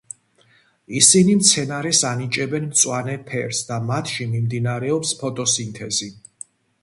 ისინი 0.99 1.33
მცენარეს 1.41 1.99
ანიჭებენ 2.11 2.65
მწვანე 2.71 3.15
ფერს 3.29 3.61
და 3.69 3.79
მათში 3.91 4.27
მიმდინარეობს 4.33 5.13
ფოტოსინთეზი. 5.23 6.09